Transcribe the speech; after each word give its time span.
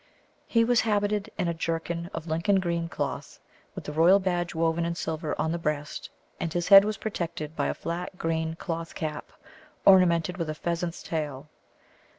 He 0.47 0.63
was 0.63 0.81
habited 0.81 1.29
in 1.37 1.47
a 1.47 1.53
jerkin 1.53 2.09
of 2.11 2.25
Lincoln 2.25 2.59
green 2.59 2.89
cloth, 2.89 3.39
with 3.75 3.83
the 3.83 3.91
royal 3.93 4.17
badge 4.17 4.55
woven 4.55 4.83
in 4.83 4.95
silver 4.95 5.39
on 5.39 5.51
the 5.51 5.59
breast, 5.59 6.09
and 6.39 6.51
his 6.51 6.69
head 6.69 6.83
was 6.83 6.97
protected 6.97 7.55
by 7.55 7.67
a 7.67 7.75
flat 7.75 8.17
green 8.17 8.55
cloth 8.55 8.95
cap, 8.95 9.31
ornamented 9.85 10.37
with 10.37 10.49
a 10.49 10.55
pheasant's 10.55 11.03
tail. 11.03 11.49